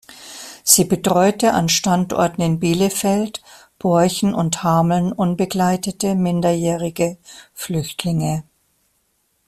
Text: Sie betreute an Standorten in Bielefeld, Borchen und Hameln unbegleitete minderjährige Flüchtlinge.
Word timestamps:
Sie 0.63 0.85
betreute 0.85 1.53
an 1.53 1.69
Standorten 1.69 2.41
in 2.41 2.59
Bielefeld, 2.59 3.39
Borchen 3.77 4.33
und 4.33 4.63
Hameln 4.63 5.11
unbegleitete 5.11 6.15
minderjährige 6.15 7.19
Flüchtlinge. 7.53 8.43